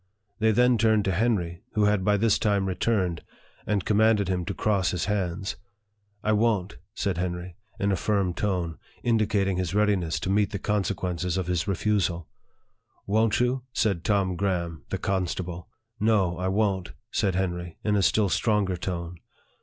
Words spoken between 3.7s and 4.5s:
commanded him